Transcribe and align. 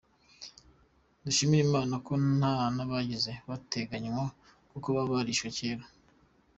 Dushimire 1.23 1.61
Imana 1.67 1.95
ko 2.05 2.13
nta 2.37 2.55
n’abigeze 2.75 3.31
bateganywa, 3.49 4.25
kuko 4.71 4.87
baba 4.95 5.13
barishwe 5.17 5.47
kera. 5.57 5.83